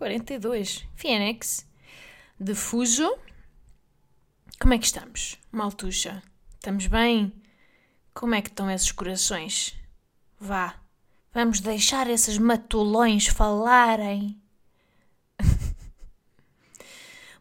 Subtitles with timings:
[0.00, 1.68] 42, Phoenix,
[2.40, 3.18] de Fuso.
[4.58, 6.22] Como é que estamos, maltuxa?
[6.54, 7.30] Estamos bem?
[8.14, 9.78] Como é que estão esses corações?
[10.38, 10.80] Vá,
[11.34, 14.40] vamos deixar esses matulões falarem.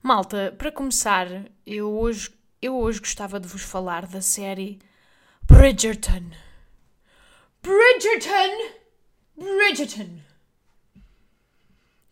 [0.04, 1.28] Malta, para começar,
[1.66, 2.30] eu hoje,
[2.62, 4.80] eu hoje gostava de vos falar da série
[5.44, 6.30] Bridgerton.
[7.64, 8.74] Bridgerton!
[9.38, 10.29] Bridgerton!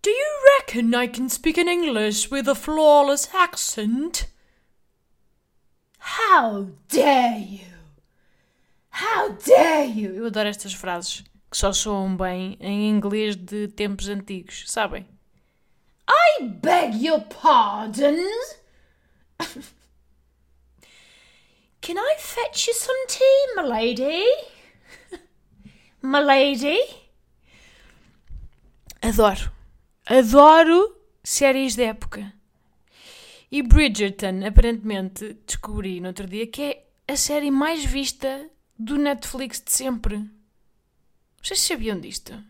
[0.08, 4.28] Do you reckon I can speak in English with a flawless accent?
[6.00, 7.76] How dare you!
[8.90, 10.16] How dare you!
[10.16, 15.06] Eu adoro estas frases que só soam bem em inglês de tempos antigos, sabem?
[16.08, 18.16] I beg your pardon?
[21.82, 24.26] Can I fetch you some tea, my milady?
[26.02, 26.80] milady?
[29.02, 29.57] Adoro.
[30.10, 32.32] Adoro séries de época.
[33.52, 39.62] E Bridgerton, aparentemente, descobri no outro dia que é a série mais vista do Netflix
[39.62, 40.24] de sempre.
[41.44, 42.42] Vocês sabiam disto?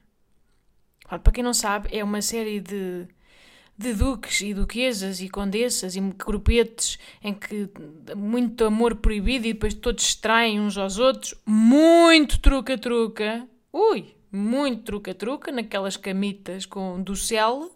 [1.10, 3.08] Ora, para quem não sabe, é uma série de,
[3.76, 7.72] de duques e duquesas e condessas e grupetes em que
[8.16, 11.34] muito amor proibido e depois todos se traem uns aos outros.
[11.44, 13.48] Muito truca-truca.
[13.74, 14.17] Ui!
[14.32, 17.72] Muito truca-truca, naquelas camitas com do céu.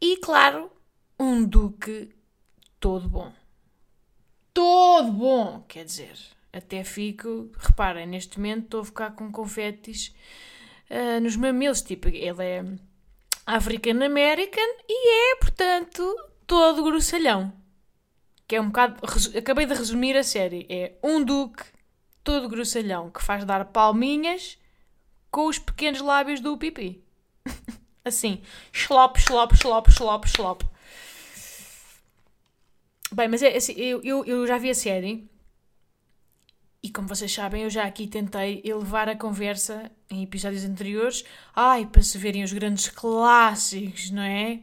[0.00, 0.70] E, claro,
[1.18, 2.10] um duque
[2.78, 3.32] todo bom.
[4.52, 6.16] Todo bom, quer dizer.
[6.52, 10.14] Até fico, reparem, neste momento estou a ficar com confetes
[10.90, 11.82] uh, nos mamilos.
[11.82, 12.64] Tipo, ele é
[13.44, 16.02] African American e é, portanto,
[16.46, 17.52] todo grossalhão.
[18.48, 19.00] Que é um bocado.
[19.36, 20.66] Acabei de resumir a série.
[20.70, 21.64] É um duque
[22.22, 24.58] todo grossalhão que faz dar palminhas
[25.36, 27.04] com os pequenos lábios do pipi.
[28.02, 28.40] assim,
[28.72, 30.62] xlop, xlop, xlop, xlop, xlop.
[33.12, 35.28] Bem, mas é assim, eu, eu, eu já vi a série
[36.82, 41.22] e como vocês sabem, eu já aqui tentei elevar a conversa em episódios anteriores,
[41.54, 44.62] ai, para se verem os grandes clássicos, não é?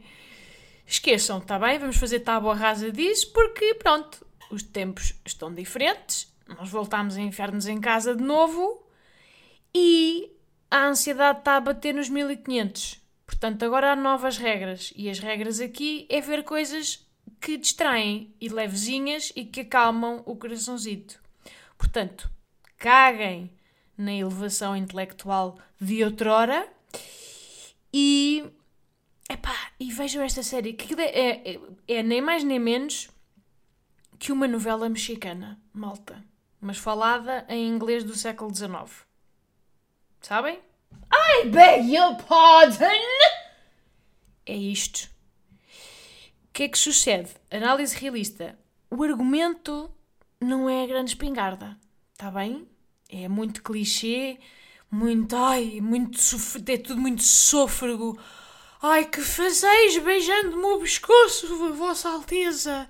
[0.84, 1.78] Esqueçam, está bem?
[1.78, 7.68] Vamos fazer tábua rasa disso, porque pronto, os tempos estão diferentes, nós voltámos a enfiar-nos
[7.68, 8.84] em casa de novo
[9.72, 10.33] e
[10.70, 13.02] a ansiedade está a bater nos 1500.
[13.26, 14.92] Portanto, agora há novas regras.
[14.96, 17.06] E as regras aqui é ver coisas
[17.40, 21.20] que distraem e levezinhas e que acalmam o coraçãozito.
[21.76, 22.30] Portanto,
[22.78, 23.50] caguem
[23.96, 26.68] na elevação intelectual de outrora
[27.92, 28.44] e.
[29.28, 33.08] Epá, e vejam esta série, que é, é, é nem mais nem menos
[34.18, 36.22] que uma novela mexicana, malta,
[36.60, 39.06] mas falada em inglês do século XIX.
[40.24, 40.58] Sabem?
[41.12, 42.86] I beg your pardon!
[44.46, 45.10] É isto.
[46.48, 47.30] O que é que sucede?
[47.50, 48.58] Análise realista.
[48.90, 49.90] O argumento
[50.40, 51.78] não é a grande espingarda.
[52.14, 52.66] Está bem?
[53.10, 54.38] É muito clichê,
[54.90, 55.36] muito.
[55.36, 56.18] Ai, muito.
[56.68, 58.18] É tudo muito sôfrego.
[58.80, 62.88] Ai, que fazeis beijando-me o pescoço, Vossa Alteza!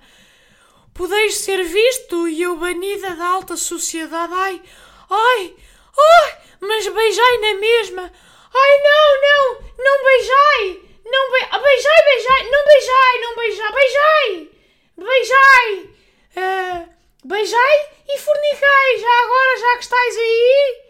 [0.93, 4.31] Podeis ser visto e eu banida da alta sociedade.
[4.33, 4.61] Ai,
[5.09, 5.55] ai,
[5.97, 6.37] ai!
[6.61, 8.11] Mas beijai na mesma.
[8.53, 10.81] Ai, não, não, não beijai.
[11.05, 11.47] Não be...
[11.51, 12.49] Ah, beijai, beijai.
[12.49, 13.71] Não beijai, não beijai.
[13.71, 14.49] Beijai.
[14.97, 15.95] Beijai.
[16.37, 16.89] Uh,
[17.25, 18.97] beijai e fornicai.
[18.99, 20.83] Já agora, já que estáis aí.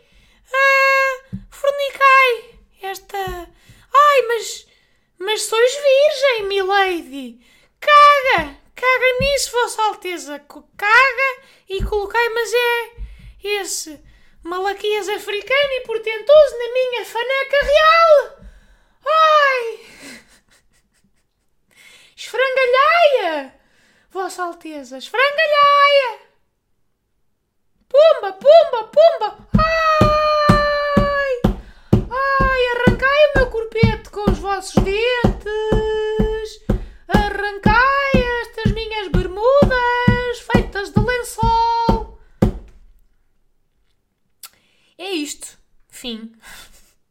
[0.54, 2.60] Uh, fornicai.
[2.82, 3.50] Esta...
[3.94, 4.68] Ai, mas...
[5.18, 7.40] Mas sois virgem, milady.
[7.80, 8.58] Caga.
[8.76, 10.40] Caga nisso, Vossa Alteza.
[10.78, 12.92] Caga e colocai, mas é...
[13.44, 14.04] Esse
[14.46, 18.38] Malaquias africano e portentoso na minha faneca real!
[19.04, 19.80] Ai!
[22.16, 23.56] Esfrangalhaia!
[24.12, 26.20] Vossa Alteza, esfrangalhaia!
[27.90, 29.48] Pumba, pumba, pumba!
[29.58, 31.42] Ai!
[32.12, 36.62] Ai, arrancai o meu corpete com os vossos dentes!
[37.08, 38.12] Arrancai
[38.44, 41.15] estas minhas bermudas feitas de lençol!
[45.06, 45.56] É isto.
[45.88, 46.32] Fim.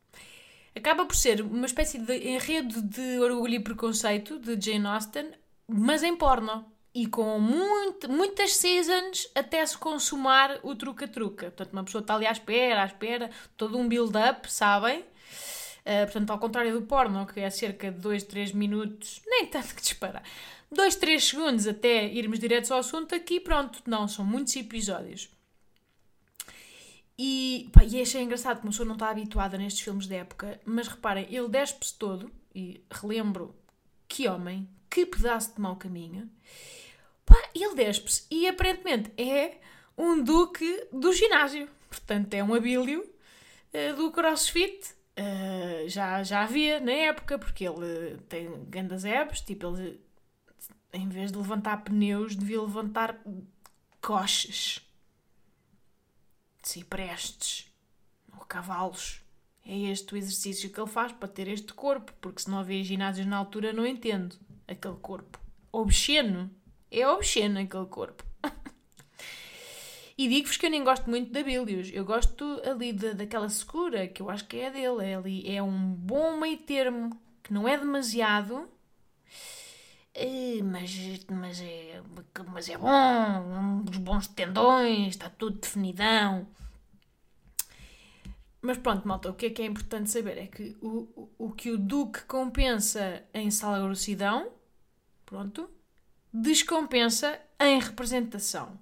[0.77, 5.31] acaba por ser uma espécie de enredo de orgulho e preconceito de Jane Austen,
[5.69, 6.67] mas em porno.
[6.93, 11.47] E com muito, muitas seasons até se consumar o truca-truca.
[11.47, 15.01] Portanto, uma pessoa está ali à espera, à espera, todo um build-up, sabem?
[15.01, 19.73] Uh, portanto, ao contrário do porno, que é cerca de 2, 3 minutos, nem tanto
[19.73, 20.25] que disparar,
[20.73, 25.34] 2, 3 segundos até irmos direto ao assunto, aqui pronto, não, são muitos episódios.
[27.17, 30.61] E, pá, e achei engraçado que uma pessoa não está habituada nestes filmes de época,
[30.65, 33.55] mas reparem, ele despe-se todo, e relembro
[34.09, 36.29] que homem, que pedaço de mau caminho,
[37.25, 39.59] pá, ele despe-se e aparentemente é
[39.97, 46.81] um duque do ginásio, portanto é um abílio uh, do crossfit, uh, já, já havia
[46.81, 50.01] na época, porque ele tem grandes ebs, tipo, ele
[50.93, 53.21] em vez de levantar pneus, devia levantar
[54.01, 54.84] coches
[56.69, 57.67] ciprestes
[58.33, 59.23] ou cavalos.
[59.67, 62.85] É este o exercício que ele faz para ter este corpo, porque se não havia
[62.85, 64.37] ginásios na altura, não entendo
[64.69, 65.41] aquele corpo.
[65.73, 66.51] Obsceno.
[66.91, 68.25] É obsceno aquele corpo.
[70.19, 71.91] e digo-vos que eu nem gosto muito da Bilius.
[71.93, 75.05] Eu gosto ali de, daquela secura, que eu acho que é dele.
[75.05, 78.69] É, ali, é um bom meio termo, que não é demasiado,
[80.63, 82.03] mas, mas, é,
[82.49, 82.89] mas é bom,
[83.89, 86.47] uns bons tendões, está tudo definidão.
[88.63, 91.53] Mas pronto, malta, o que é que é importante saber é que o, o, o
[91.53, 94.51] que o Duque compensa em sala grossidão,
[95.27, 95.69] pronto,
[96.33, 98.79] descompensa em representação.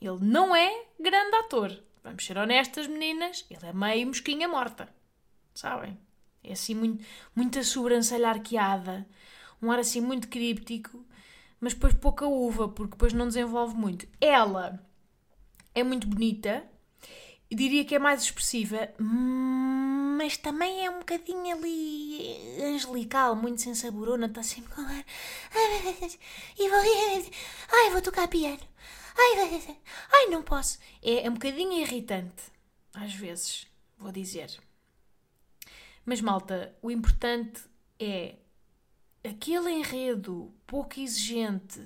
[0.00, 1.82] Ele não é grande ator.
[2.02, 4.88] Vamos ser honestas, meninas, ele é meio mosquinha morta.
[5.54, 5.96] Sabem?
[6.42, 9.06] É assim muito, muita sobrancelha arqueada,
[9.64, 11.04] um ar assim muito críptico,
[11.60, 14.06] mas depois pouca uva, porque depois não desenvolve muito.
[14.20, 14.84] Ela
[15.74, 16.62] é muito bonita,
[17.50, 24.26] diria que é mais expressiva, mas também é um bocadinho ali angelical, muito sem saborona,
[24.26, 25.04] está sempre com ar.
[25.54, 27.30] Ai, vou,
[27.72, 28.60] ai, vou tocar piano.
[29.16, 29.78] Ai,
[30.12, 30.78] ai, não posso.
[31.02, 32.42] É, é um bocadinho irritante,
[32.92, 33.66] às vezes,
[33.96, 34.50] vou dizer.
[36.04, 37.62] Mas malta, o importante
[37.98, 38.36] é
[39.24, 41.80] aquele enredo pouco exigente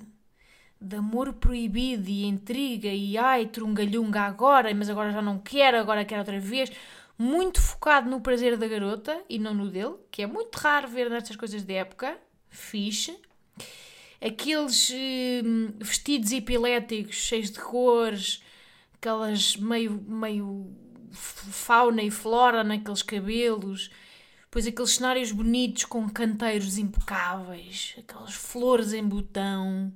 [0.79, 6.05] de amor proibido e intriga e ai, trungalhunga agora, mas agora já não quero, agora
[6.05, 6.71] quero outra vez,
[7.17, 11.09] muito focado no prazer da garota e não no dele, que é muito raro ver
[11.09, 12.17] nestas coisas de época,
[12.49, 13.17] fixe.
[14.21, 18.41] Aqueles hum, vestidos epiléticos cheios de cores,
[18.93, 20.69] aquelas meio, meio
[21.11, 23.89] fauna e flora naqueles cabelos
[24.49, 29.93] depois aqueles cenários bonitos com canteiros impecáveis, aquelas flores em botão,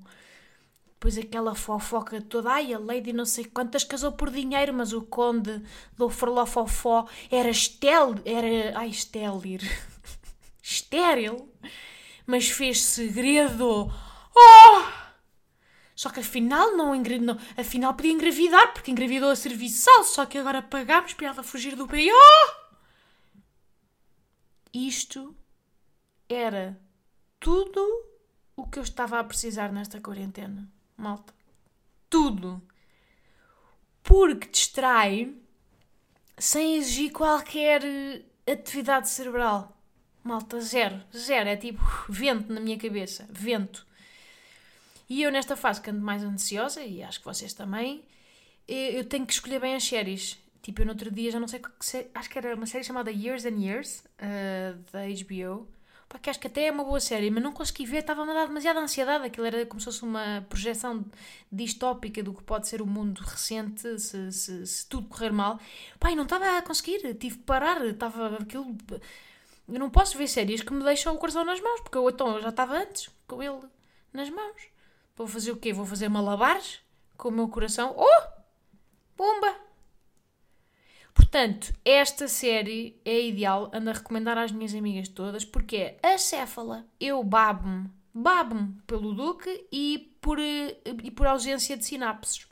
[0.85, 5.01] depois aquela fofoca toda, ai, a Lady não sei quantas casou por dinheiro, mas o
[5.01, 5.59] conde
[5.97, 9.63] do Forlofofó era estel, era, ai, estélir,
[10.61, 11.51] estéril,
[12.27, 13.91] mas fez segredo,
[14.35, 14.83] oh!
[15.95, 20.61] Só que afinal não engravidou, afinal podia engravidar, porque engravidou a serviçal, só que agora
[20.61, 22.62] pagámos para ela fugir do B.O.
[24.73, 25.35] Isto
[26.27, 26.79] era
[27.39, 27.81] tudo
[28.55, 30.67] o que eu estava a precisar nesta quarentena,
[30.97, 31.33] malta.
[32.09, 32.61] Tudo.
[34.01, 35.35] Porque distrai
[36.37, 37.81] sem exigir qualquer
[38.47, 39.77] atividade cerebral.
[40.23, 41.03] Malta, zero.
[41.15, 41.49] Zero.
[41.49, 43.27] É tipo vento na minha cabeça.
[43.29, 43.85] Vento.
[45.09, 48.03] E eu, nesta fase, que ando mais ansiosa, e acho que vocês também,
[48.67, 50.39] eu tenho que escolher bem as séries.
[50.63, 51.61] Tipo, eu no outro dia já não sei,
[52.15, 55.67] acho que era uma série chamada Years and Years, uh, da HBO.
[56.07, 58.33] Pá, que acho que até é uma boa série, mas não consegui ver, estava-me a
[58.33, 59.25] dar demasiada ansiedade.
[59.25, 61.03] Aquilo era como se fosse uma projeção
[61.51, 65.59] distópica do que pode ser o mundo recente se, se, se tudo correr mal.
[65.99, 68.77] Pá, e não estava a conseguir, tive que parar, estava aquilo.
[69.67, 72.35] Eu não posso ver séries que me deixam o coração nas mãos, porque eu, então,
[72.35, 73.59] eu já estava antes com ele
[74.13, 74.61] nas mãos.
[75.15, 75.73] Vou fazer o quê?
[75.73, 76.79] Vou fazer malabares
[77.17, 77.93] com o meu coração.
[77.97, 78.43] Oh!
[79.17, 79.62] Pumba!
[81.33, 86.85] Portanto, esta série é ideal, ando a recomendar às minhas amigas todas, porque é acéfala.
[86.99, 92.47] Eu babo-me, babo-me pelo Duque e por, e por ausência de sinapses.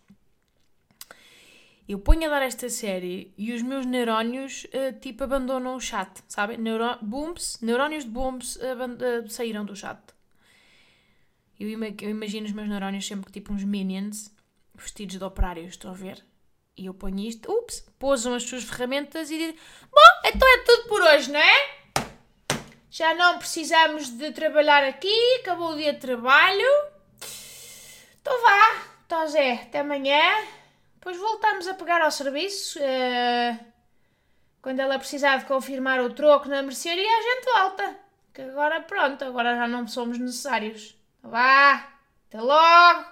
[1.88, 6.10] Eu ponho a dar esta série e os meus neurónios, uh, tipo, abandonam o chat,
[6.28, 6.58] sabem?
[6.58, 10.02] Neuro booms, neurónios de booms uh, saíram do chat.
[11.60, 14.36] Eu, eu imagino os meus neurónios sempre tipo uns minions
[14.74, 16.31] vestidos de operários, estão a ver?
[16.76, 19.56] E eu ponho isto, ups, pousam as suas ferramentas e dizem:
[19.92, 21.82] Bom, então é tudo por hoje, não é?
[22.90, 26.68] Já não precisamos de trabalhar aqui, acabou o dia de trabalho.
[28.22, 30.22] Então vá, então Zé, até amanhã.
[30.96, 32.80] Depois voltamos a pegar ao serviço.
[32.80, 33.72] Uh,
[34.62, 38.00] quando ela precisar de confirmar o troco na mercearia, a gente volta.
[38.34, 40.96] Que agora pronto, agora já não somos necessários.
[41.24, 41.92] Vá,
[42.28, 43.06] até logo!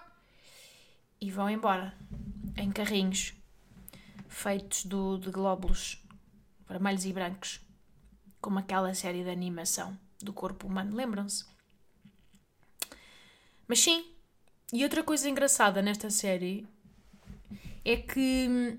[1.20, 1.94] E vão embora,
[2.56, 3.34] em carrinhos,
[4.40, 6.04] feitos do, de glóbulos
[6.68, 7.60] vermelhos e brancos,
[8.40, 11.46] como aquela série de animação do corpo humano, lembram-se?
[13.68, 14.06] Mas sim,
[14.72, 16.68] e outra coisa engraçada nesta série
[17.84, 18.78] é que hum,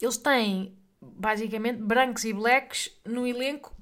[0.00, 3.74] eles têm basicamente brancos e blacks no elenco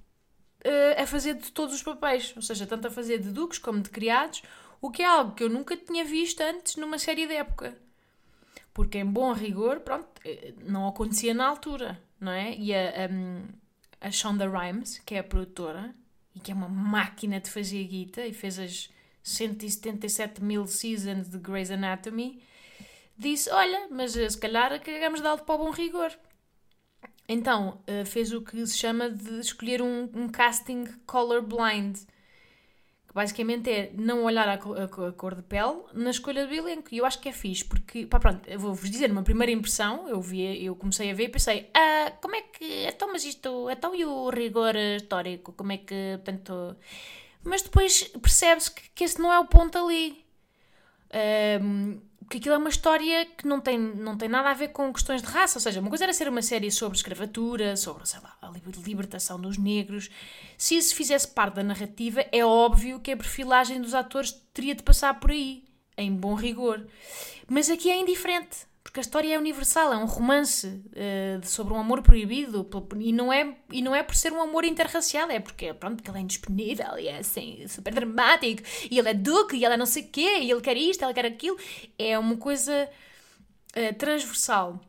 [0.64, 3.80] uh, a fazer de todos os papéis, ou seja, tanto a fazer de duques como
[3.80, 4.42] de criados,
[4.80, 7.85] o que é algo que eu nunca tinha visto antes numa série de época.
[8.76, 12.54] Porque, em bom rigor, pronto, eh, não acontecia na altura, não é?
[12.54, 13.46] E a, um,
[13.98, 15.94] a Shonda Rhimes, que é a produtora,
[16.34, 18.90] e que é uma máquina de fazer guita, e fez as
[19.22, 22.42] 177 mil seasons de Grey's Anatomy,
[23.16, 26.12] disse: Olha, mas eh, se calhar cagamos de alto para o bom rigor.
[27.26, 31.98] Então eh, fez o que se chama de escolher um, um casting colorblind,
[33.16, 36.88] basicamente é não olhar a, a, cor de pele na escolha do elenco.
[36.92, 40.06] E eu acho que é fixe, porque, pá, pronto, eu vou-vos dizer, uma primeira impressão,
[40.06, 42.86] eu, vi, eu comecei a ver e pensei: ah, como é que.
[42.86, 43.70] Então, mas isto.
[43.70, 45.54] Então e o rigor histórico?
[45.54, 46.20] Como é que.
[46.22, 46.76] Portanto.
[47.42, 50.25] Mas depois percebe-se que, que esse não é o ponto ali.
[51.62, 54.92] Um, porque aquilo é uma história que não tem, não tem nada a ver com
[54.92, 55.58] questões de raça.
[55.58, 58.50] Ou seja, uma coisa era ser uma série sobre escravatura, sobre, sei lá, a
[58.84, 60.10] libertação dos negros.
[60.58, 64.82] Se isso fizesse parte da narrativa, é óbvio que a perfilagem dos atores teria de
[64.82, 65.62] passar por aí,
[65.96, 66.84] em bom rigor.
[67.48, 71.76] Mas aqui é indiferente porque a história é universal, é um romance uh, sobre um
[71.76, 72.64] amor proibido
[73.00, 76.08] e não, é, e não é por ser um amor interracial, é porque, pronto, porque
[76.08, 79.76] ele é indisponível e é assim, super dramático e ele é duque e ela é
[79.76, 81.58] não sei o quê e ele quer isto, ela quer aquilo.
[81.98, 82.88] É uma coisa
[83.76, 84.80] uh, transversal.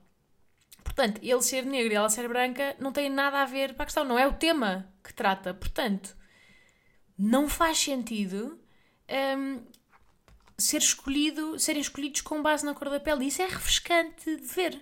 [0.84, 3.86] Portanto, ele ser negro e ela ser branca não tem nada a ver para a
[3.88, 5.56] questão, não é o tema que trata.
[5.56, 6.16] Portanto,
[7.18, 8.60] não faz sentido um,
[9.08, 9.60] ehm,
[10.58, 13.26] ser escolhido, serem escolhidos com base na cor da pele.
[13.26, 14.82] Isso é refrescante de ver.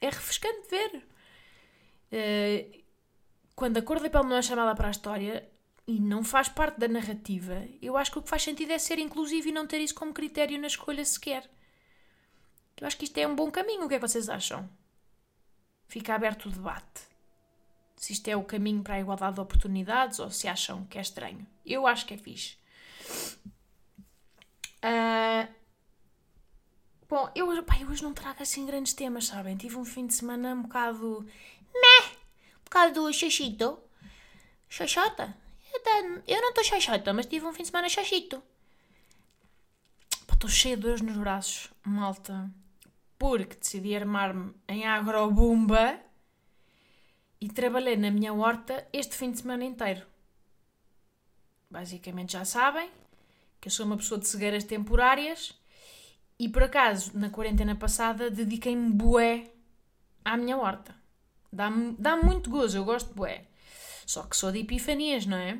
[0.00, 1.06] É refrescante de ver.
[2.12, 2.84] Uh,
[3.54, 5.48] quando a cor da pele não é chamada para a história
[5.86, 8.98] e não faz parte da narrativa, eu acho que o que faz sentido é ser
[8.98, 11.48] inclusivo e não ter isso como critério na escolha sequer.
[12.80, 13.84] Eu acho que isto é um bom caminho.
[13.84, 14.68] O que é que vocês acham?
[15.86, 17.02] Fica aberto o debate.
[17.96, 21.00] Se isto é o caminho para a igualdade de oportunidades ou se acham que é
[21.02, 21.46] estranho.
[21.66, 22.56] Eu acho que é fixe.
[24.82, 25.52] Uh,
[27.08, 29.56] bom, eu, pá, eu hoje não trago assim grandes temas, sabem?
[29.56, 31.26] Tive um fim de semana um bocado.
[31.74, 32.06] meh!
[32.60, 33.78] Um bocado do xaxito.
[34.68, 35.36] Xaxota?
[36.26, 38.42] Eu, não estou xaxota, mas tive um fim de semana xaxito.
[40.32, 42.50] Estou cheia de dores nos braços, malta.
[43.18, 46.00] Porque decidi armar-me em agrobumba
[47.40, 50.06] e trabalhei na minha horta este fim de semana inteiro.
[51.70, 52.90] Basicamente já sabem,
[53.60, 55.54] que eu sou uma pessoa de cegueiras temporárias
[56.38, 59.52] e por acaso, na quarentena passada, dediquei-me bué
[60.24, 60.94] à minha horta.
[61.52, 63.44] Dá-me dá muito gozo, eu gosto de bué.
[64.06, 65.58] Só que sou de epifanias, não é?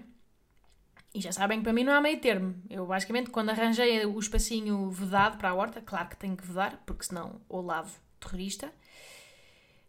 [1.12, 2.54] E já sabem que para mim não há meio termo.
[2.71, 6.83] Eu basicamente, quando arranjei o espacinho vedado para a horta, claro que tenho que vedar,
[6.87, 8.73] porque senão ou lavo terrorista.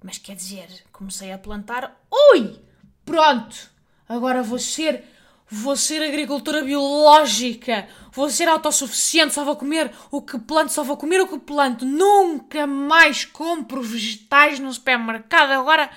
[0.03, 2.03] Mas quer dizer, comecei a plantar.
[2.33, 2.59] Ui!
[3.05, 3.71] Pronto!
[4.09, 5.05] Agora vou ser
[5.53, 7.85] Vou ser agricultora biológica.
[8.13, 9.33] Vou ser autossuficiente.
[9.33, 10.71] Só vou comer o que planto.
[10.71, 11.85] Só vou comer o que planto.
[11.85, 15.51] Nunca mais compro vegetais no supermercado.
[15.51, 15.89] Agora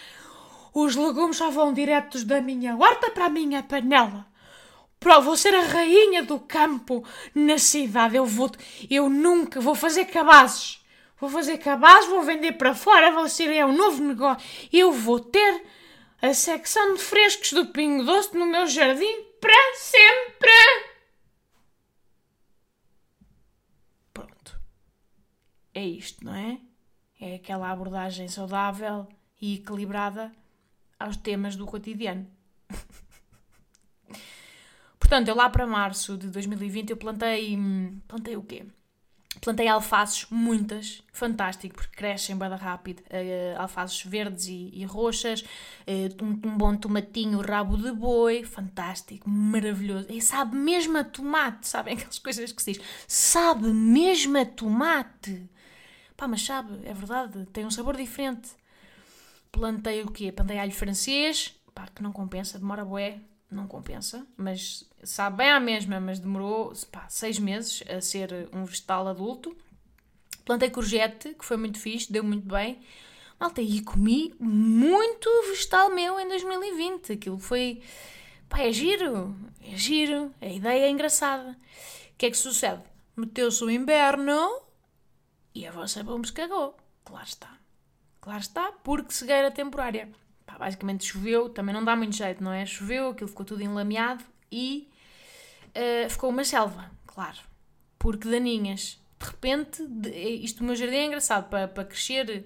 [0.74, 4.26] os legumes só vão diretos da minha horta para a minha panela.
[4.98, 8.16] Pro, vou ser a rainha do campo na cidade.
[8.16, 8.50] Eu vou,
[8.90, 10.84] eu nunca vou fazer cabazes.
[11.20, 14.44] Vou fazer cabazes, vou vender para fora, vou ser é um novo negócio.
[14.72, 15.62] Eu vou ter
[16.20, 20.50] a secção de frescos do Pingo Doce no meu jardim para sempre.
[24.14, 24.58] Pronto.
[25.74, 26.58] É isto, não é?
[27.20, 29.06] É aquela abordagem saudável
[29.38, 30.32] e equilibrada
[30.98, 32.26] aos temas do cotidiano.
[34.98, 37.58] Portanto, eu lá para março de 2020 eu plantei.
[38.08, 38.64] Plantei o quê?
[39.40, 43.00] Plantei alfaces, muitas, fantástico, porque crescem bem rápido.
[43.00, 49.28] Uh, alfaces verdes e, e roxas, uh, um, um, bom tomatinho, rabo de boi, fantástico,
[49.28, 50.06] maravilhoso.
[50.10, 52.82] E sabe mesmo a tomate, sabem aquelas coisas que se diz?
[53.06, 55.48] Sabe mesmo a tomate.
[56.16, 58.50] Pá, mas sabe, é verdade, tem um sabor diferente.
[59.50, 60.30] Plantei o quê?
[60.32, 63.20] Plantei alho francês, pá, que não compensa, demora bué,
[63.54, 68.64] não compensa, mas sabe bem à mesma, mas demorou pá, seis meses a ser um
[68.64, 69.56] vegetal adulto.
[70.44, 72.80] Plantei courgette, que foi muito fixe, deu muito bem.
[73.38, 77.12] Malta, e comi muito vegetal meu em 2020.
[77.12, 77.82] Aquilo foi.
[78.48, 79.34] Pá, é giro.
[79.62, 80.32] É giro.
[80.40, 81.50] A ideia é engraçada.
[81.50, 82.82] O que é que sucede?
[83.16, 84.60] Meteu-se o inverno
[85.54, 86.76] e a vossa bomba se cagou.
[87.04, 87.58] Claro está.
[88.20, 90.10] Claro está, porque cegueira temporária.
[90.54, 92.64] Pá, basicamente choveu, também não dá muito jeito, não é?
[92.64, 94.88] Choveu, aquilo ficou tudo enlameado e
[95.70, 97.38] uh, ficou uma selva, claro.
[97.98, 99.00] Porque daninhas.
[99.18, 99.82] De repente,
[100.42, 102.44] isto do meu jardim é engraçado, para, para crescer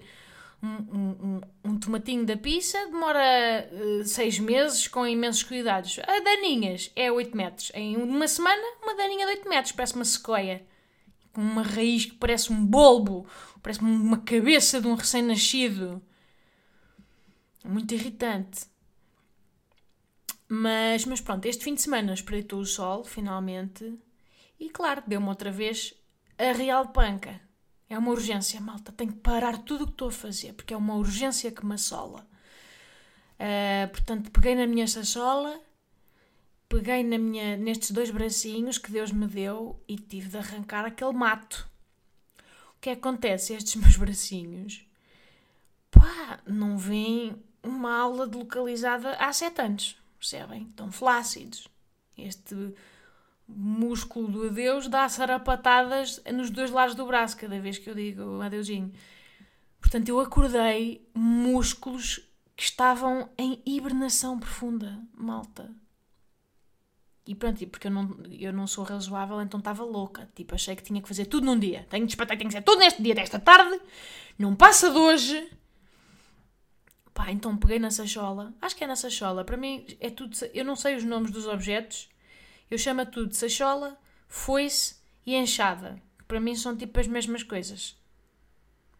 [0.61, 5.99] um, um, um, tomatinho da pizza demora uh, seis meses com imensos cuidados.
[5.99, 7.71] A daninhas é 8 metros.
[7.73, 10.65] Em uma semana, uma daninha de 8 metros, parece uma sequoia.
[11.33, 13.27] Com uma raiz que parece um bolbo,
[13.61, 16.01] parece uma cabeça de um recém-nascido.
[17.63, 18.65] Muito irritante.
[20.47, 23.93] Mas, mas pronto, este fim de semana espreitou o sol, finalmente.
[24.59, 25.93] E claro, deu-me outra vez
[26.37, 27.39] a real panca.
[27.89, 28.91] É uma urgência, malta.
[28.91, 31.75] Tenho que parar tudo o que estou a fazer, porque é uma urgência que me
[31.75, 32.27] assola.
[33.39, 35.59] Uh, portanto, peguei na minha sachola,
[36.67, 41.13] peguei na minha, nestes dois bracinhos que Deus me deu e tive de arrancar aquele
[41.13, 41.69] mato.
[42.75, 43.53] O que acontece?
[43.53, 44.85] Estes meus bracinhos,
[45.89, 50.63] pá, não vêm uma aula de localizada há sete anos, percebem?
[50.63, 51.67] Estão flácidos.
[52.17, 52.73] Este
[53.47, 58.41] músculo do adeus dá sarapatadas nos dois lados do braço cada vez que eu digo
[58.41, 58.91] adeusinho.
[59.79, 62.21] Portanto, eu acordei músculos
[62.55, 65.73] que estavam em hibernação profunda, malta.
[67.25, 70.29] E pronto, porque eu não, eu não sou razoável, então estava louca.
[70.35, 71.85] Tipo, achei que tinha que fazer tudo num dia.
[71.89, 73.79] Tenho de despertar, tem que ser tudo neste dia, desta tarde.
[74.37, 75.49] Não passa de hoje.
[77.19, 78.53] Pá, então peguei na sachola.
[78.61, 79.43] Acho que é na sachola.
[79.43, 80.37] Para mim é tudo.
[80.53, 82.09] Eu não sei os nomes dos objetos.
[82.71, 83.99] Eu chamo tudo sachola,
[84.29, 84.95] foice
[85.25, 86.01] e enxada.
[86.25, 87.97] Para mim são tipo as mesmas coisas.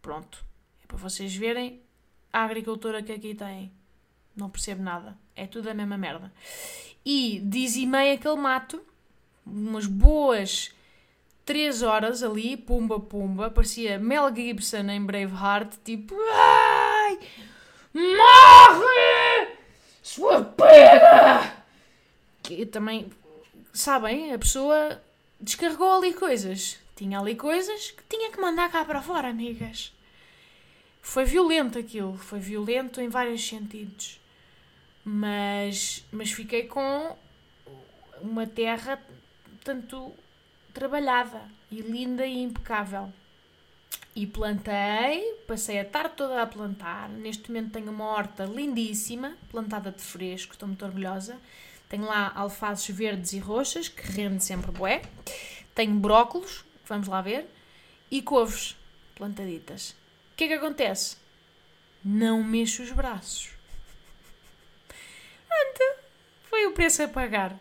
[0.02, 0.44] Pronto.
[0.84, 1.82] É para vocês verem
[2.34, 3.72] a agricultura que aqui tem.
[4.36, 5.18] Não percebo nada.
[5.34, 6.30] É tudo a mesma merda.
[7.06, 8.82] E dizimei aquele mato,
[9.46, 10.76] umas boas
[11.46, 17.18] 3 horas ali, pumba pumba, parecia Mel Gibson em Braveheart, tipo, ai,
[17.94, 19.58] morre,
[20.02, 21.64] sua pena!
[22.44, 23.10] Que também
[23.74, 25.02] sabem, a pessoa
[25.40, 26.80] descarregou ali coisas.
[26.96, 29.94] Tinha ali coisas que tinha que mandar cá para fora, amigas.
[31.02, 34.20] Foi violento aquilo, foi violento em vários sentidos.
[35.04, 37.16] Mas, mas fiquei com
[38.22, 39.02] uma terra
[39.64, 40.14] tanto
[40.74, 43.12] trabalhada e linda e impecável.
[44.16, 47.08] E plantei, passei a tarde toda a plantar.
[47.10, 51.38] Neste momento tenho uma horta lindíssima, plantada de fresco, estou muito orgulhosa.
[51.88, 55.02] Tenho lá alfaces verdes e roxas, que rende sempre bué.
[55.74, 57.48] Tenho brócolos, vamos lá ver.
[58.12, 58.76] E couves
[59.16, 59.92] plantaditas.
[60.34, 61.18] O que é que acontece?
[62.04, 63.50] Não mexo os braços.
[65.46, 65.98] Anda,
[66.50, 67.58] foi o preço a pagar.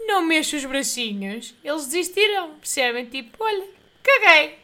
[0.00, 1.54] Não mexo os bracinhos.
[1.62, 3.06] Eles desistiram, percebem?
[3.06, 3.68] Tipo, olha,
[4.02, 4.59] caguei.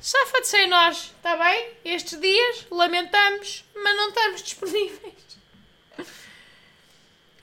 [0.00, 1.70] Safa-te sem nós, está bem?
[1.84, 5.24] Estes dias lamentamos, mas não estamos disponíveis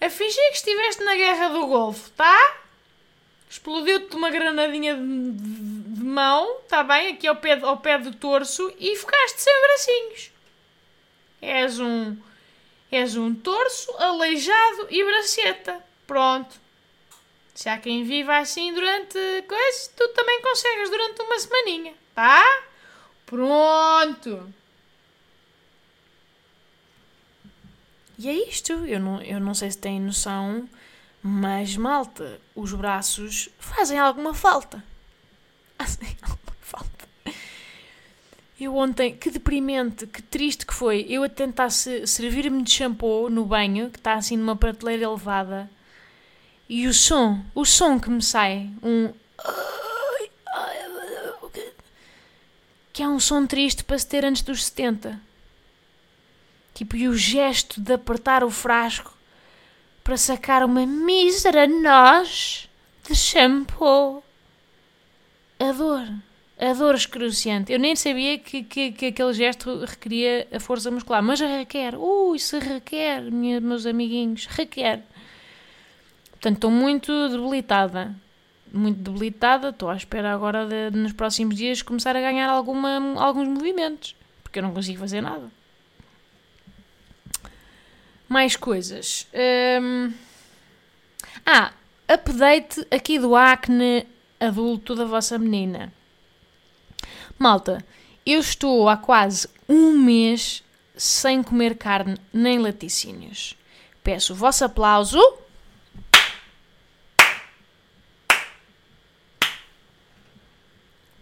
[0.02, 2.58] a fingir que estiveste na guerra do Golfo, tá?
[3.48, 7.14] Explodiu-te uma granadinha de, de, de mão, tá bem?
[7.14, 10.32] Aqui ao pé, ao pé do torso e ficaste sem bracinhos.
[11.40, 12.18] És um.
[12.92, 15.82] És um torso, aleijado e braceta.
[16.08, 16.60] Pronto.
[17.54, 22.64] Se há quem viva assim durante coisas, tu também consegues durante uma semaninha, tá?
[23.26, 24.54] Pronto.
[28.20, 28.74] E é isto.
[28.86, 30.70] Eu não, eu não sei se têm noção,
[31.24, 34.84] mas malta, os braços fazem alguma falta.
[35.82, 37.08] Fazem alguma falta.
[38.60, 41.08] Eu ontem, que deprimente, que triste que foi.
[41.10, 45.68] Eu a tentar servir-me de shampoo no banho, que está assim numa prateleira elevada,
[46.70, 49.12] e o som, o som que me sai, um.
[52.94, 55.32] Que é um som triste para se ter antes dos 70
[56.74, 59.14] Tipo, e o gesto de apertar o frasco
[60.04, 62.70] para sacar uma mísera noz
[63.08, 64.24] de shampoo.
[65.60, 66.08] A dor.
[66.60, 67.72] A dor excruciante.
[67.72, 71.96] Eu nem sabia que, que, que aquele gesto requeria a força muscular, mas requer.
[71.96, 75.04] Ui, se requer, meus amiguinhos, requer.
[76.32, 78.16] Portanto, estou muito debilitada.
[78.72, 79.70] Muito debilitada.
[79.70, 84.16] Estou à espera agora de, nos próximos dias, começar a ganhar alguma, alguns movimentos.
[84.44, 85.52] Porque eu não consigo fazer nada.
[88.28, 89.28] Mais coisas.
[89.34, 90.14] Um...
[91.46, 91.74] Ah,
[92.08, 94.06] update aqui do acne
[94.40, 95.92] adulto da vossa menina.
[97.38, 97.84] Malta,
[98.26, 100.64] eu estou há quase um mês
[100.96, 103.58] sem comer carne nem laticínios.
[104.04, 105.20] Peço o vosso aplauso.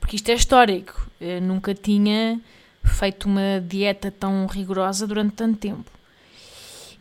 [0.09, 1.07] Porque isto é histórico.
[1.21, 2.41] Eu nunca tinha
[2.83, 5.91] feito uma dieta tão rigorosa durante tanto tempo.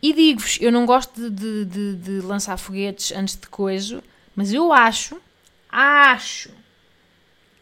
[0.03, 4.03] E digo-vos, eu não gosto de, de, de, lançar foguetes antes de coiso,
[4.37, 5.19] mas eu acho,
[5.71, 6.51] acho,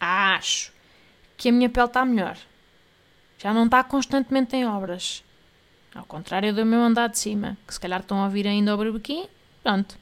[0.00, 0.72] acho
[1.36, 2.36] que a minha pele está melhor.
[3.38, 5.22] Já não está constantemente em obras.
[5.94, 8.78] Ao contrário do meu andar de cima, que se calhar estão a ouvir ainda o
[8.78, 9.28] barbequim,
[9.62, 9.96] pronto.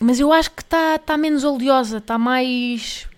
[0.00, 3.11] Mas eu acho que está tá menos oleosa, está mais.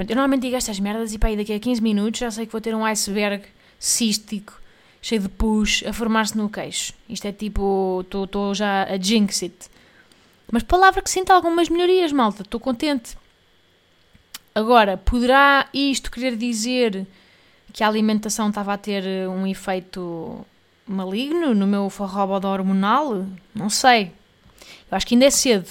[0.00, 2.46] Pronto, eu normalmente digo estas merdas e para aí daqui a 15 minutos já sei
[2.46, 3.44] que vou ter um iceberg
[3.78, 4.58] cístico,
[5.02, 6.94] cheio de pus, a formar-se no queixo.
[7.06, 8.00] Isto é tipo.
[8.00, 9.54] Estou já a jinx it.
[10.50, 13.14] Mas palavra que sinto algumas melhorias, malta, estou contente.
[14.54, 17.06] Agora, poderá isto querer dizer
[17.70, 20.46] que a alimentação estava a ter eh, um efeito
[20.86, 23.26] maligno no meu forrobo hormonal?
[23.54, 24.12] Não sei.
[24.90, 25.68] Eu acho que ainda é cedo.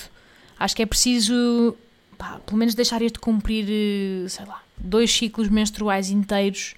[0.59, 1.75] Acho que é preciso,
[2.19, 6.75] pá, pelo menos, deixar este cumprir, eh, sei lá, dois ciclos menstruais inteiros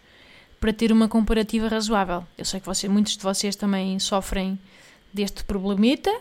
[0.60, 2.24] para ter uma comparativa razoável.
[2.38, 4.58] Eu sei que você, muitos de vocês também sofrem
[5.12, 6.12] deste problemita,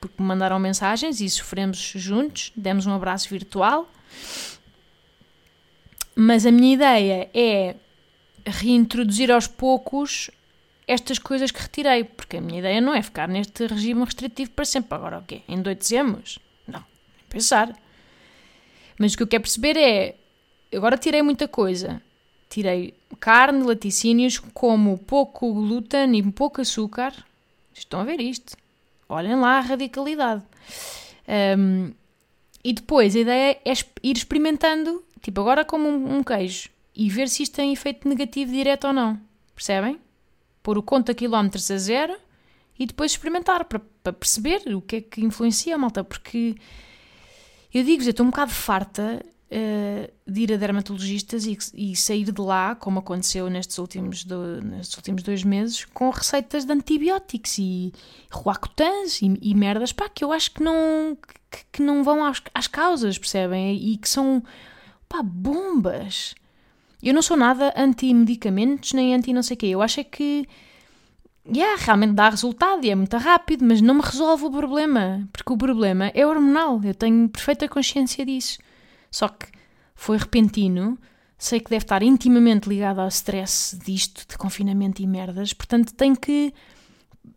[0.00, 3.86] porque me mandaram mensagens e sofremos juntos, demos um abraço virtual.
[6.14, 7.76] Mas a minha ideia é
[8.46, 10.30] reintroduzir aos poucos
[10.88, 14.64] estas coisas que retirei, porque a minha ideia não é ficar neste regime restritivo para
[14.64, 14.94] sempre.
[14.94, 15.42] Agora, o quê?
[15.46, 16.38] Endoidecemos?
[16.66, 16.82] Não,
[17.28, 17.76] pensar.
[18.98, 20.16] Mas o que eu quero perceber é,
[20.74, 22.02] agora tirei muita coisa.
[22.48, 27.12] Tirei carne, laticínios, como pouco glúten e pouco açúcar.
[27.74, 28.56] Estão a ver isto?
[29.08, 30.42] Olhem lá a radicalidade.
[31.58, 31.92] Um,
[32.64, 37.28] e depois a ideia é ir experimentando, tipo agora como um, um queijo e ver
[37.28, 39.20] se isto tem efeito negativo direto ou não.
[39.54, 40.00] Percebem?
[40.62, 42.16] Pôr o conta quilómetros a zero
[42.78, 46.02] e depois experimentar para, para perceber o que é que influencia a malta.
[46.02, 46.56] Porque
[47.78, 52.32] eu digo-vos, eu estou um bocado farta uh, de ir a dermatologistas e, e, sair
[52.32, 57.58] de lá, como aconteceu nestes últimos, do, nestes últimos dois meses, com receitas de antibióticos
[57.58, 57.92] e
[58.32, 61.18] roacutans e, e merdas pá, que eu acho que não,
[61.50, 63.76] que, que não vão às, às causas, percebem?
[63.76, 64.42] E que são
[65.06, 66.34] pá, bombas.
[67.02, 69.66] Eu não sou nada anti-medicamentos nem anti-não sei o quê.
[69.66, 70.48] Eu acho é que
[71.54, 75.28] yeah, realmente dá resultado e é muito rápido, mas não me resolve o problema.
[75.32, 76.80] Porque o problema é hormonal.
[76.82, 78.58] Eu tenho perfeita consciência disso.
[79.10, 79.46] Só que
[79.94, 80.98] foi repentino.
[81.38, 85.52] Sei que deve estar intimamente ligado ao stress disto, de confinamento e merdas.
[85.52, 86.52] Portanto, tenho que.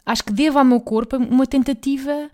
[0.06, 2.30] Acho que devo ao meu corpo uma tentativa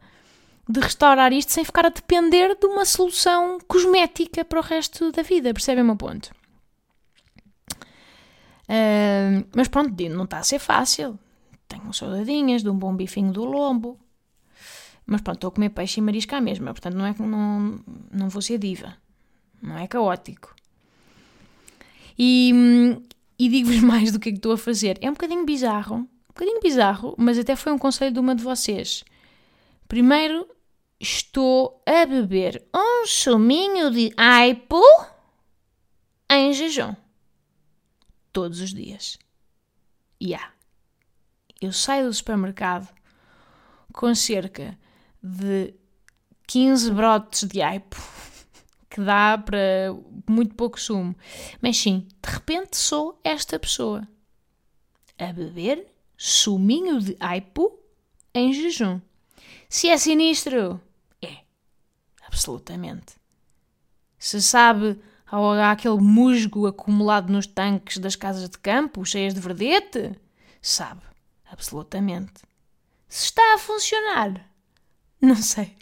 [0.67, 5.21] de restaurar isto sem ficar a depender de uma solução cosmética para o resto da
[5.21, 5.53] vida.
[5.53, 6.31] Percebem o meu ponto?
[8.67, 11.19] Uh, mas pronto, não está a ser fácil.
[11.85, 13.99] Tenho saudadinhas de um bom bifinho do lombo.
[15.05, 16.73] Mas pronto, estou a comer peixe e marisco à mesma.
[16.73, 17.79] Portanto, não, é, não,
[18.11, 18.97] não vou ser diva.
[19.61, 20.55] Não é caótico.
[22.17, 22.51] E,
[23.37, 24.97] e digo-vos mais do que é que estou a fazer.
[24.99, 25.97] É um bocadinho bizarro.
[25.97, 29.03] Um bocadinho bizarro, mas até foi um conselho de uma de vocês.
[29.87, 30.47] Primeiro,
[30.99, 34.81] estou a beber um suminho de aipo
[36.29, 36.95] em jejum
[38.33, 39.19] todos os dias.
[40.21, 40.54] Yeah.
[41.65, 42.87] Eu saio do supermercado
[43.93, 44.77] com cerca
[45.21, 45.73] de
[46.47, 47.97] 15 brotes de aipo,
[48.89, 49.95] que dá para
[50.29, 51.15] muito pouco sumo.
[51.61, 54.07] Mas sim, de repente sou esta pessoa
[55.17, 57.79] a beber suminho de aipo
[58.33, 58.99] em jejum.
[59.69, 60.79] Se é sinistro,
[61.21, 61.37] é.
[62.27, 63.15] Absolutamente.
[64.17, 70.15] Se sabe há aquele musgo acumulado nos tanques das casas de campo, cheias de verdete?
[70.61, 71.01] Sabe,
[71.49, 72.43] absolutamente.
[73.07, 74.49] Se está a funcionar?
[75.21, 75.75] Não sei.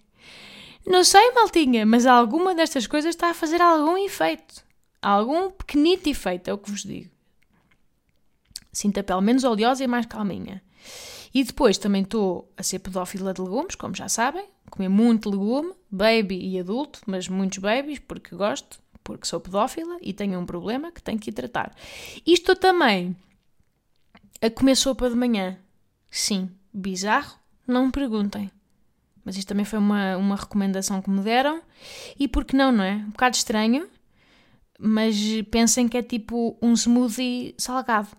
[0.86, 4.64] Não sei, maltinha, mas alguma destas coisas está a fazer algum efeito.
[5.02, 7.12] Algum pequenito efeito, é o que vos digo.
[8.72, 10.62] Sinto a pele menos oleosa e mais calminha.
[11.34, 14.46] E depois também estou a ser pedófila de legumes, como já sabem.
[14.70, 20.14] Comer muito legume, baby e adulto, mas muitos babies, porque gosto porque sou pedófila e
[20.14, 21.76] tenho um problema que tenho que tratar.
[22.26, 23.16] Isto também
[24.44, 25.58] a comer sopa de manhã.
[26.12, 28.52] Sim, bizarro, não me perguntem.
[29.24, 31.62] Mas isto também foi uma, uma recomendação que me deram.
[32.20, 32.96] E por que não, não é?
[32.96, 33.90] Um bocado estranho,
[34.78, 35.16] mas
[35.50, 38.10] pensem que é tipo um smoothie salgado.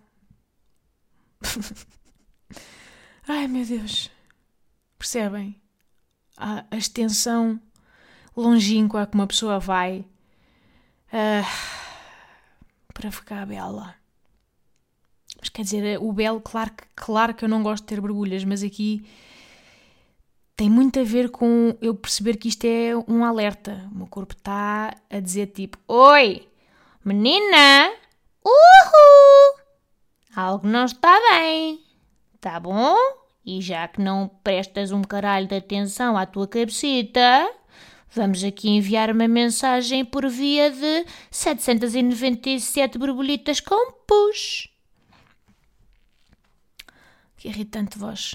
[3.27, 4.09] Ai meu Deus.
[4.97, 5.61] Percebem?
[6.35, 7.61] A, a extensão
[8.35, 9.99] longínqua que uma pessoa vai
[11.13, 11.45] uh,
[12.95, 13.95] para ficar bela.
[15.45, 18.43] Mas quer dizer, o belo, claro que, claro que eu não gosto de ter borbulhas,
[18.43, 19.05] mas aqui
[20.57, 23.87] tem muito a ver com eu perceber que isto é um alerta.
[23.91, 26.47] O meu corpo está a dizer tipo: Oi,
[27.03, 27.91] menina,
[28.43, 29.59] uhul,
[30.35, 31.79] algo não está bem,
[32.41, 32.95] tá bom?
[33.45, 37.53] E já que não prestas um caralho de atenção à tua cabecita,
[38.09, 44.74] vamos aqui enviar uma mensagem por via de 797 borbolitas com pus.
[47.45, 48.33] Que irritante voz.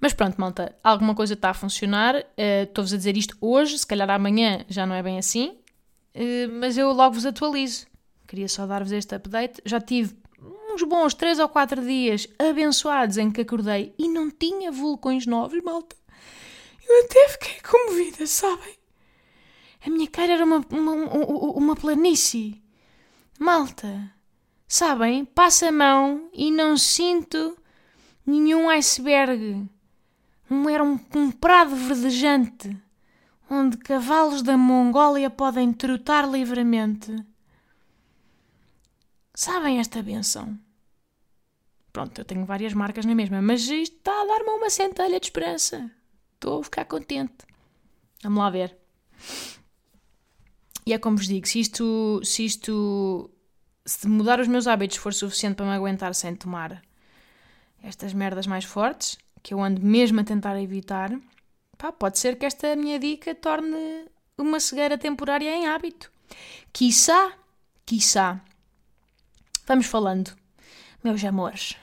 [0.00, 2.16] Mas pronto, malta, alguma coisa está a funcionar.
[2.16, 5.56] Uh, Estou-vos a dizer isto hoje, se calhar amanhã já não é bem assim.
[6.12, 7.86] Uh, mas eu logo vos atualizo.
[8.26, 9.62] Queria só dar-vos este update.
[9.64, 10.16] Já tive
[10.72, 15.62] uns bons 3 ou 4 dias abençoados em que acordei e não tinha vulcões novos,
[15.62, 15.94] malta.
[16.88, 18.74] Eu até fiquei comovida, sabem?
[19.86, 20.94] A minha cara era uma, uma,
[21.52, 22.60] uma planície.
[23.38, 24.12] Malta,
[24.66, 25.24] sabem?
[25.24, 27.56] Passa a mão e não sinto
[28.26, 29.68] nenhum iceberg.
[30.50, 32.76] Um, era um, um prado verdejante
[33.48, 37.14] onde cavalos da Mongólia podem trotar livremente.
[39.34, 40.58] Sabem esta benção?
[41.92, 45.26] Pronto, eu tenho várias marcas na mesma, mas isto está a dar-me uma centelha de
[45.26, 45.90] esperança.
[46.34, 47.44] Estou a ficar contente.
[48.22, 48.76] Vamos lá ver.
[50.86, 53.30] E é como vos digo, se isto, se isto,
[53.86, 56.82] se mudar os meus hábitos for suficiente para me aguentar sem tomar
[57.84, 61.10] estas merdas mais fortes, que eu ando mesmo a tentar evitar,
[61.76, 64.06] pá, pode ser que esta minha dica torne
[64.38, 66.10] uma cegueira temporária em hábito.
[66.72, 67.32] Quiçá,
[67.84, 68.40] quiçá.
[69.66, 70.34] Vamos falando,
[71.02, 71.76] meus amores.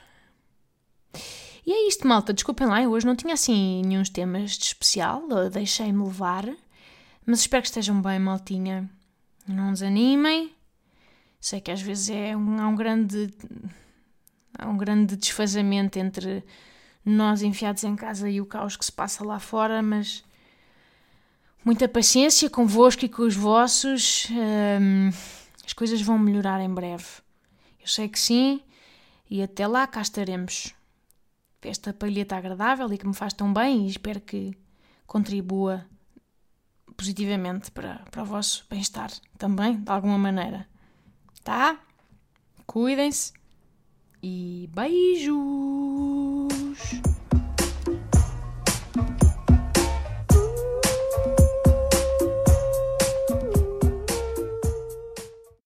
[1.66, 2.34] E é isto, malta.
[2.34, 6.46] Desculpem lá, eu hoje não tinha assim nenhum temas de especial, deixei-me levar,
[7.26, 8.90] mas espero que estejam bem, maltinha.
[9.48, 10.54] Não desanimem.
[11.40, 13.34] Sei que às vezes é um, há um grande
[14.58, 16.44] há um grande desfazamento entre
[17.06, 20.24] nós enfiados em casa e o caos que se passa lá fora, mas
[21.64, 24.28] muita paciência convosco e com os vossos.
[24.30, 25.10] Hum,
[25.66, 27.06] as coisas vão melhorar em breve.
[27.80, 28.62] Eu sei que sim,
[29.30, 30.74] e até lá cá estaremos.
[31.62, 34.58] Esta palheta agradável e que me faz tão bem, e espero que
[35.06, 35.86] contribua
[36.98, 40.68] positivamente para, para o vosso bem-estar também, de alguma maneira.
[41.44, 41.80] Tá?
[42.66, 43.34] Cuidem-se
[44.23, 45.31] e beijos!